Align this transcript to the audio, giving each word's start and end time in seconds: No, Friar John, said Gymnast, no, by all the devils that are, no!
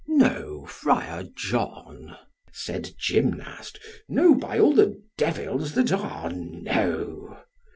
No, 0.07 0.65
Friar 0.65 1.25
John, 1.35 2.17
said 2.51 2.89
Gymnast, 2.97 3.77
no, 4.09 4.33
by 4.33 4.57
all 4.57 4.73
the 4.73 4.99
devils 5.15 5.75
that 5.75 5.91
are, 5.91 6.31
no! 6.31 7.37